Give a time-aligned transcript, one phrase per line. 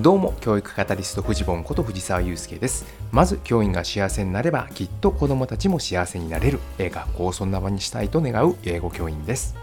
[0.00, 9.56] どうも教育カタリストフジボンこと藤沢祐介ですまず教員が幸せになればきっと子どもたちも幸せになれる学校をそんな場にしたいと願う英語教員です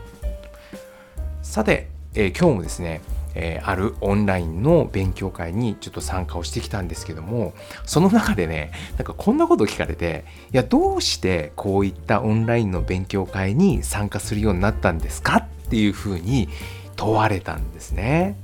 [1.42, 3.02] さて、えー、今日もですね
[3.38, 10.24] えー、あるオンラインの勉強会にちょっと参加をしてきたんですけどもその中でねなんかこんなこと聞かれて
[10.54, 16.48] いやどうしてこういったオンラインの勉強会に参加するようになったんですかっていうふうに
[16.96, 18.38] 問われたんですね。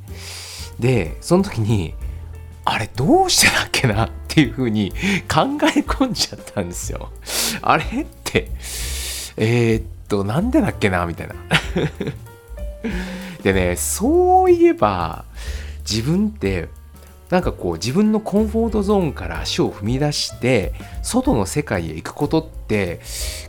[0.80, 1.94] でその時に
[2.64, 4.92] あれどうしてだっけなっていうふうに
[5.28, 5.42] 考
[5.76, 7.10] え込んじゃったんですよ。
[7.62, 7.84] あれ？
[7.84, 8.52] って
[9.38, 11.36] えー、っとなんでだっけなみたいな。
[13.44, 15.26] でねそういえば
[15.90, 16.70] 自分って
[17.32, 23.00] なんかこう自分のコンフォートゾーンから足を踏み出して外の世界へ行くことって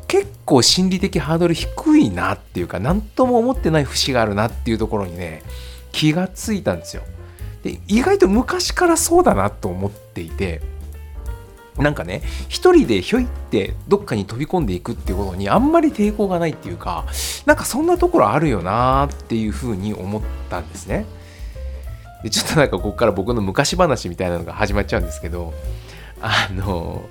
[0.07, 5.43] 結構心理的ハードル低いなっていうか何とも思ってない節があるなっていうところにね
[5.92, 7.02] 気がついたんですよ。
[7.62, 10.60] で意外と昔からそうだなと思っていて
[11.76, 17.07] なんかね一人でひょいってどっかに飛び込んでいくっていうことにあんまり抵抗がないっていうか
[17.46, 21.07] なんかそんなところあるよなっていうふうに思ったんですね。
[22.23, 25.52] でちょっとなんかここから僕の昔話みたいなのが始まっちゃうんですけど
[26.21, 27.04] あの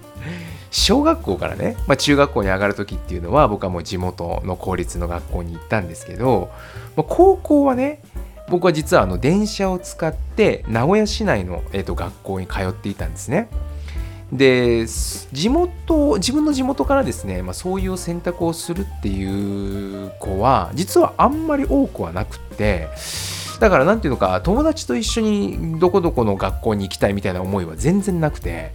[0.69, 6.49] 小学校からね、まあ、中学校に上がる時っていうのは僕はもう地元の公立の学校に行ったんですけど、
[6.95, 8.01] まあ、高校はね
[8.51, 13.47] 僕は実はあの電車を使って名古屋市内の、えー、と学校に通っていたんですね。
[14.31, 22.87] で地元自分の地元からですね、まあ、そういう選択をするっていう子は実はあんまり多くはなくって
[23.59, 28.71] だから何ていうのか友達と一緒にどこどこの学校に行きたいみたいな思いは全然なくて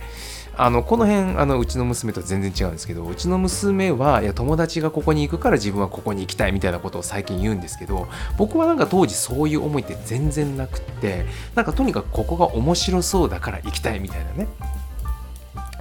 [0.59, 14.49] あのこの辺あのうちの娘と全然違うんですけどうちの娘はいや友達がここに行くから自分はここに行きたいみたいなことを最近言うんですけど僕はなんか当時そういう思いって全然なくってなんかとにかくここが面白そうだから行きたいみたいなね。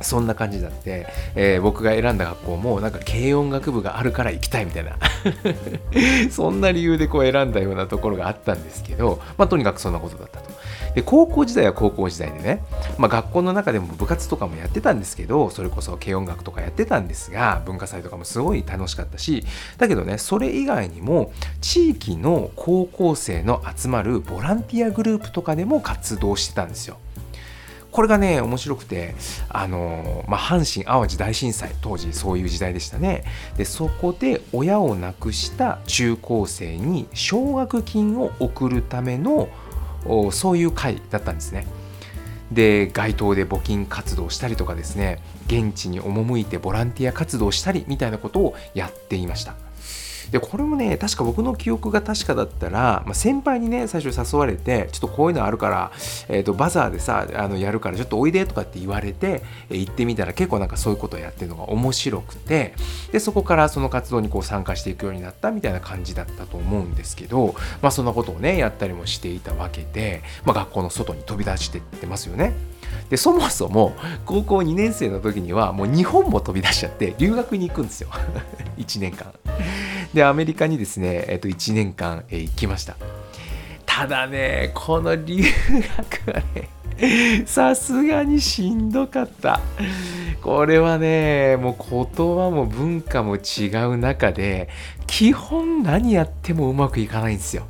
[0.01, 4.97] そんな感じだって、えー、僕が選んだ学校もなんか軽音楽部があるから行きたいみたいな
[6.31, 10.55] そんな理由でこう選んだようなところがあったんですけど、まあ、とにかくそんなことだったと。
[10.95, 12.63] で高校時代は高校時代でね、
[12.97, 19.45] まあ、学校の中でも部活とかもやってたんですけどそれこそ軽音楽とかやってたんですが文化祭とかもすごい楽しかったし
[19.77, 26.97] だけどねそれ以外にも地域の高校生の集まるボランティアグループとかでも活動してたんですよ。
[27.95, 29.15] これがね面白くて
[29.47, 33.23] あの、まあ、阪神・淡路大震災当時そういう時代でしたね
[33.55, 39.47] でそこで親を亡くした中高生に奨学金を送るための
[40.33, 41.65] そういう会だったんですね。
[42.51, 49.64] で街頭で募金活動したりとかですね現地に赴いてボランティア活動したりみたいなことをやっていました。
[50.35, 55.93] でこれもね確か僕の記憶が確かだったら、まあ、先輩にね最初誘われてちょっとこういうのあるから、
[56.27, 62.73] えーと、バザーでさあのやるからちょっとおいでとかって言われて、え、行ってみたら結構なんかそういうことをやってるのが面白くて
[63.13, 72.51] でそこからその活動にこう参加していくようになったみたいな感じだったと思うんですけど、まあ、そんなことをねやったりもしていたわけで、まあ、学校の外に飛び出してってますよね。
[73.09, 73.93] でそもそも
[74.25, 78.09] 高校2年生の時にはもう日本も飛び出しちゃって留学に行くんですよ
[78.77, 79.31] 1年間。
[80.13, 82.95] でアメリカにですね、えっと、1年間、え行きました。
[83.85, 86.69] ただねこの留学はね
[87.45, 89.59] さすがにしんどかった。
[90.41, 92.05] これはねもう言
[92.35, 94.69] 葉も文化も違う中で
[95.07, 97.65] 基本何やってもうまくいかないんですよ。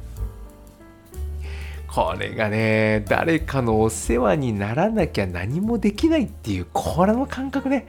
[1.87, 7.87] これがね誰かのお世話にならなきゃ何もできないっていうこれの感覚ね。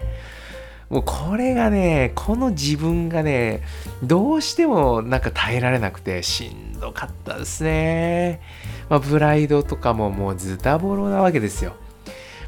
[0.88, 3.62] もうこれがね、この自分がね、
[4.04, 8.40] どうしてもなんか耐えられなくてしんどかったですね。
[8.88, 11.74] まあ、プライドとかももうズタボロなわけですよ。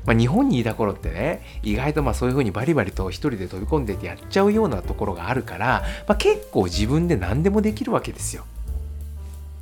[0.07, 8.45] まあ、日本にいた頃ってね、意外とまあそういう風にバリバリと一人で飛び込んでてやっちゃうようなところがあるから、まあ、結構自分で何でもできるわけですよ。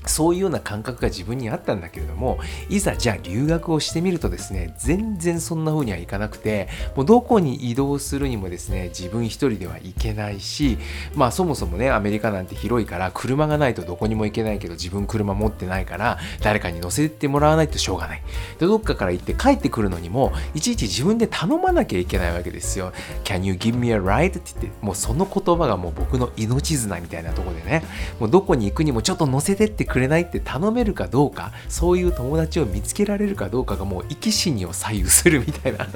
[0.07, 2.39] そういうような感覚が自分にあったんだけれども
[2.69, 10.79] いざじゃあ留学をしてみるとですね全然そんな風にはいかなくてもうどこに移動するにもですね自分一人では行けないし
[11.15, 18.23] まあそもそもねアメリカなんて広いから車がないとどこにも行けないけど自分車持ってないから誰かに乗せてもらわないとしょうがない
[18.59, 22.93] でどっかから行って帰ってくるのにもいちいち自分で頼まなきゃいけないわけですよ
[23.25, 24.29] Can you give me a ride?
[24.29, 27.85] って言ってもうその言葉がもう僕の命綱みたいなとこでね
[28.21, 35.87] もうどこに行くにもちょっと乗せてってくくれないって頼めるかどうかそういう友達を見つけられるかどうかがもう生き死にを左右するみたいな。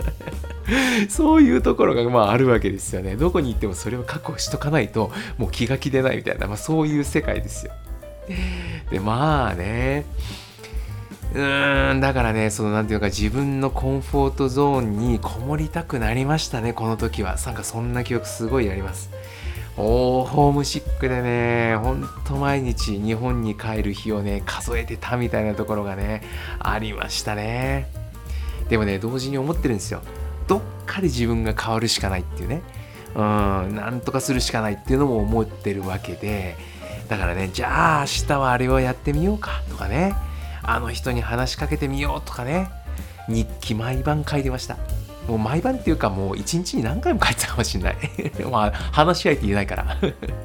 [1.11, 3.14] そういうところがまああるわけですよね。
[3.14, 7.73] どこに行ってもそれを確保しとかないともう気が気でないみたいな、まあ、そういう世界ですよ。
[8.91, 10.06] でまあね。
[11.35, 17.37] うーんだからねその何ていうか自分のコンフォートゾーンにこもりたくなりましたねこの時は。
[17.44, 19.11] なんかそんな記憶すごいあります。
[19.76, 26.22] おーホームシックでねほんと毎日日本に帰る日をね数えてたみたいなところがね
[26.58, 27.88] ありましたね。
[28.69, 30.02] でもね同時に思ってるんですよ。
[30.46, 32.62] どっかで自分が変わるしかないっていうね。
[33.14, 36.56] うんなんとかするしかないっていうのも思ってるわけで。
[37.08, 40.14] だからねじゃあ明日はあれをやってみようかとかね。
[40.62, 42.70] あの人に話しかけてみようとかね。
[43.28, 44.76] 日記毎晩書いてました。
[45.28, 47.96] もう毎晩っていうかもう一日に何回も書いてたかもしれない。
[48.50, 49.96] まあ話し合いって言えないから。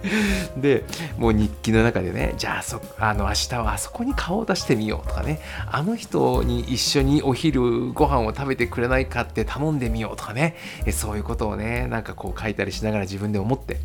[0.57, 0.83] で
[1.17, 5.39] もう日記の中でねじゃあそあの明日はあそこに顔を出してみようとかね。
[5.71, 10.55] あの人に一緒にお昼ご飯を食べてくれないかって頼んでみようとかね。
[10.91, 13.79] そういうことをねなんかこう書いたりしながら自分で思って。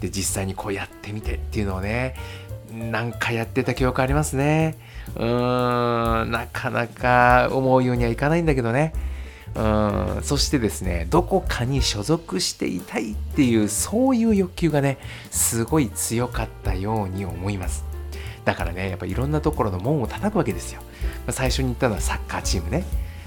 [0.00, 2.14] で実際にこうやってみてっていうのをね
[2.72, 4.76] なんかやってた記憶ありますね。
[5.16, 8.92] うーんなかなか思うようにはいかないんだけどね。
[9.54, 9.60] う
[10.20, 10.22] ん。
[10.22, 14.98] そしてですねどこかに所属していたいっていうそういう欲求がね
[15.30, 17.84] すごい強かったように思います。
[18.44, 20.80] だからねやっぱいろんなところの門を叩くわけですよ。
[21.30, 22.84] 最初に言ったのはサッカーチームね。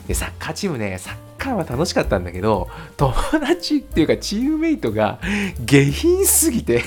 [0.08, 5.20] でサッカーチームねサッカーは楽しかったんだけど友達っていうかチームメイトが
[5.60, 6.84] 下品すぎて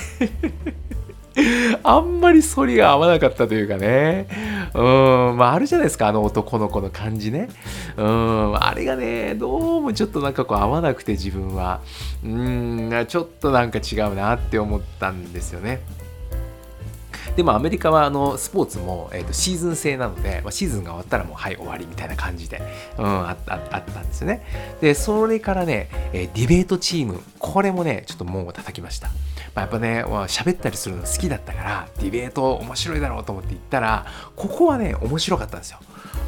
[1.83, 4.27] あんまり反りが合わなかったというかね。
[4.73, 7.49] うん、まああるじゃないですか、あの男の子の感じね。
[7.97, 11.81] うん、あれがね、どうもちょっとなんかこう合わなくて自分は。
[12.23, 15.81] うん、ちょっとなんか違うなって思ったんですよね。
[17.39, 22.61] でもアメリカはあのスポーツも、えー、とシーズン制なので、まあ、シーズンが終わったらもうはい終わりみたいな感じで、
[22.97, 24.43] うん、あああったんですよね。
[24.81, 29.07] で、それからね、えー、ディベートチーム、これもね、ちょっと門を叩きました。
[29.07, 29.13] ま
[29.55, 34.05] あ、やっぱね、喋ったりするの好きだったから、ディベート面白いだろうと思って行ったら、
[34.35, 35.79] ここはね、面白かったんですよ。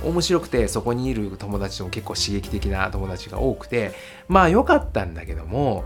[0.06, 3.92] 面白くてそこにいる友達も結構刺激的な友達が多くて
[4.28, 5.84] まあ良かったんだけども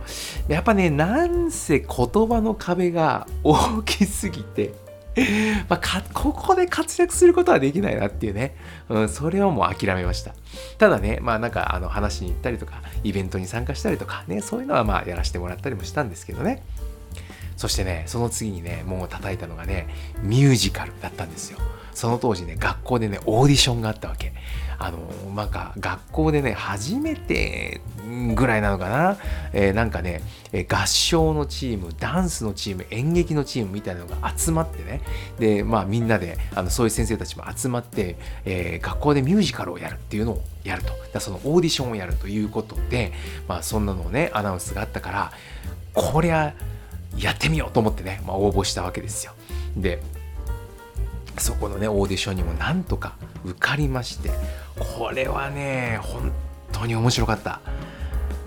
[0.47, 4.73] やっぱねなんせ言葉の壁が大きすぎて
[5.69, 8.55] まあ、ここで活躍することはできないなっていうね、
[8.89, 10.33] うん、それをもう諦めました。
[10.77, 16.63] ただね、まあなんかあの話に行ったりとか、イベントに参加したりとかね、そういうのはまあやらせてもらったりもしたんですけどね。
[17.57, 19.87] そしてね、その次にね、門を叩いたのがね、
[20.21, 21.59] ミュージカルだったんですよ。
[21.93, 24.33] その当時ね、学校でね、オーディションがあったわけ。
[24.77, 24.97] あの、
[25.33, 27.79] なんか、学校でね、初めて
[28.35, 29.17] ぐらいなのかな、
[29.53, 30.21] えー、なんかね、
[30.69, 35.01] 合唱のチーム、ダンスのチーム、演劇のチームみたいなのが集まってね、
[35.39, 40.91] で、まあみんなで、あのそういう先生たちも集まって、えー、学校でミュージカルをやるっていうのをやると。
[41.13, 43.13] だそのオーディションをやるということで、
[43.47, 45.31] まあそんなのをね、アナウンスがあったから、
[45.93, 46.53] こりゃ、
[47.17, 49.33] やってみようと思ってね、まあ、応募したわけですよ。
[49.77, 50.01] で、
[51.37, 54.31] そこのね、オーディションにもなんとか受かりまして、
[54.97, 56.31] これはね、本
[56.71, 57.61] 当に面白かった。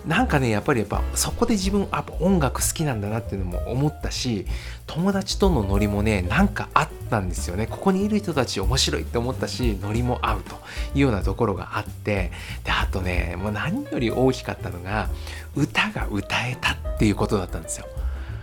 [0.08, 4.46] なんかねやっぱりやっぱそこで自分あ音楽好きなんだなっていうのも思ったし
[4.86, 10.54] 友達とのノリもねなんかあったんですよねここにいる人たち面白いって思ったしノリも合うと
[10.94, 12.32] いうようなところがあって
[12.64, 15.10] であとねもう何より大きかったのが
[15.54, 17.86] 歌が歌えたっていうことだったんですよ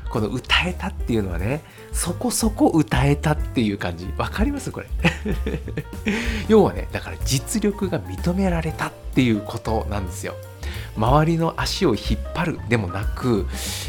[0.09, 4.07] この歌えたっていうのはねそこそこ歌えたっていう感じ。
[4.17, 4.71] わかります？
[4.71, 4.87] これ。
[6.47, 10.35] 要はねだから実力が認められたっていうことなんですよ。
[10.97, 13.45] 周りの足を引っ張るでもなく、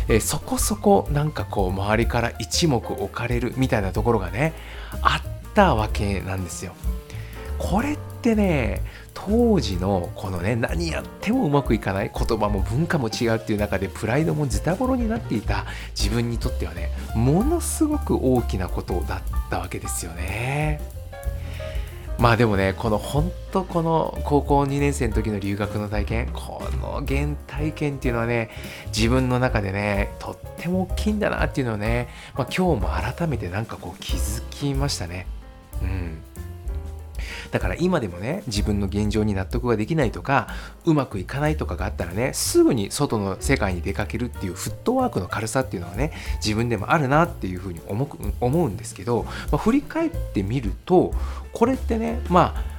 [0.09, 4.55] えー、そこそこなんかこう周りから一目置かれるみたいなところがね
[5.03, 6.73] あったわけなんですよ。
[7.59, 8.83] これってね
[9.15, 15.65] 当時のこのね何やってもうまくいかない言葉も文化も違うっていう中でプライドもズタボロになっていた
[15.99, 20.81] 自分にとってはねものすごく大きなことだったわけですよね。
[22.19, 28.51] まあでもねこの本当この高校2年生の時の留学の体験この原体験っていうのはね
[28.87, 35.27] 自分の中でねとっても大きいんだなっていうのをね、まあ、今日も改めてなんかこう気づきましたね。
[35.83, 36.23] うん
[37.51, 40.49] だから今でもね自分の現状に納得ができないとか
[40.85, 51.13] うまくいかないとかがあったらねすぐに外の世界に出かけるっていうフットワークの軽さっていうのはね自分でもあるなっていうふうに思うんですけど、まあ、振り返ってみると
[51.53, 52.77] これってねまあ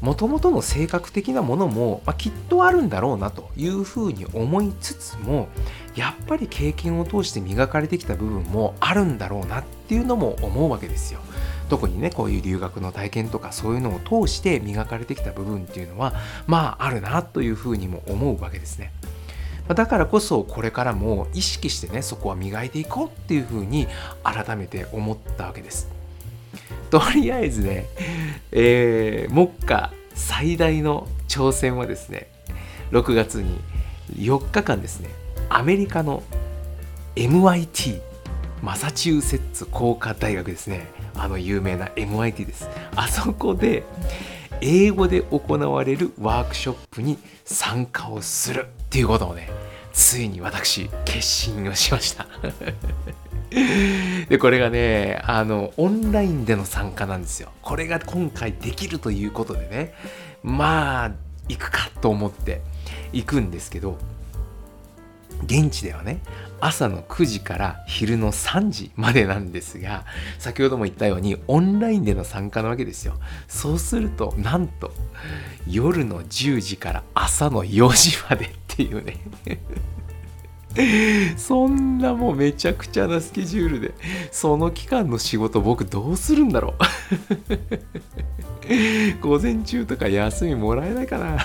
[0.00, 5.48] もともとの性格的なものも、まあ、きっとあるんだろうなというふうに思いつつも
[5.94, 11.20] やっぱり経験を通して磨かれてきた部分もあるんだろうなっていうのも思うわけですよ。
[11.70, 16.12] 特にねこういう留学の体験とかそういうのを通して磨かれてきた部分っていうのは
[16.46, 18.92] まああるなというふうにも思うわけですね。
[19.68, 23.86] だからこそこれからも意識してねそこは磨いていこうっていうふうに
[24.24, 25.88] 改めて思ったわけです。
[26.90, 27.86] とりあえずね、
[28.50, 32.26] えー、目下最大の挑戦はですね
[32.90, 33.60] 6月に
[34.16, 35.08] 4日間ですね
[35.48, 36.24] アメリカの
[37.14, 38.09] MIT
[38.62, 40.88] マサチューセッツ工科大学ですね。
[41.14, 42.68] あの有名な MIT です。
[42.94, 43.84] あそこで
[44.60, 49.50] 英語で行われるワークショップに参加をするっていうことをね
[49.92, 52.26] ついに私決心をしました。
[54.28, 57.50] でこれがねあのオンラインでの参加なんですよ。
[57.62, 59.94] これが今回できるということでね
[60.42, 61.12] まあ
[61.48, 62.60] 行くかと思って
[63.12, 63.98] 行くんですけど
[65.44, 66.20] 現地ではね
[66.60, 70.04] 朝の9時から昼の3時までなんですが
[70.38, 73.14] 先ほども言ったようにオンラインでの参加なわけですよ。
[73.48, 74.92] そうするとなんと
[75.66, 79.20] 夜の10時から朝の4時までっていうね。
[81.36, 83.92] そんなもうめちゃくちゃなスケジュールで
[84.30, 88.09] その期間の仕事僕どうするんだろう。
[89.20, 91.38] 午前中とか休みもらえないかな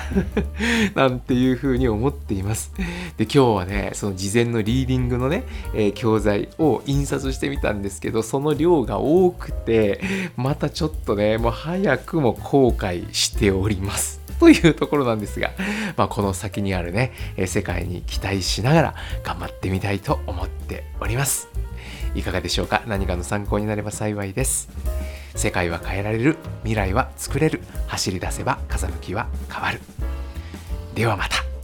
[0.94, 2.72] なんていうふうに思っています
[3.17, 10.01] で今日はねその事前のリーディングのね、えー、教材を印刷してみたんですけどその量が多くて
[10.36, 15.51] またちょっとねもう早くも後悔しておりますというところなんですが、
[15.96, 17.13] まあ、この先にあるね、
[17.46, 21.48] 世界に期待しながら頑張ってみたいと思っております。
[22.15, 22.84] いかがでしょうか？
[22.86, 24.70] 何かの参考になれば幸いです。
[25.36, 29.80] 世界は変えられる、未来は作れる、走り出せば風向きは変わる。
[30.96, 31.54] ではまた。